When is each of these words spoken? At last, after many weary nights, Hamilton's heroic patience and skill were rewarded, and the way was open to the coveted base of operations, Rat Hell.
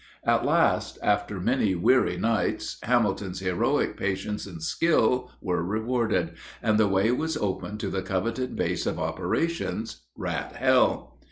At 0.23 0.43
last, 0.47 0.97
after 1.03 1.39
many 1.39 1.75
weary 1.75 2.17
nights, 2.17 2.77
Hamilton's 2.81 3.39
heroic 3.39 3.95
patience 3.97 4.47
and 4.47 4.63
skill 4.63 5.29
were 5.41 5.61
rewarded, 5.63 6.31
and 6.59 6.79
the 6.79 6.87
way 6.87 7.11
was 7.11 7.37
open 7.37 7.77
to 7.77 7.87
the 7.87 8.01
coveted 8.01 8.55
base 8.55 8.87
of 8.87 8.97
operations, 8.97 10.01
Rat 10.17 10.53
Hell. 10.55 11.19